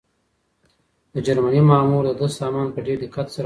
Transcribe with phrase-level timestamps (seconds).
[1.13, 3.39] د جرمني مامور د ده سامان په ډېر دقت سره وڅاره.